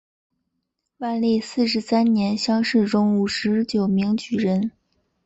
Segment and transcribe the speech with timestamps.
[0.97, 4.71] 万历四十三年乡试中五十九名举人。